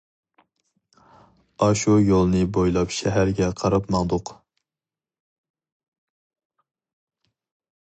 [1.65, 4.33] ئاشۇ يولنى بويلاپ شەھەرگە قاراپ ماڭدۇق.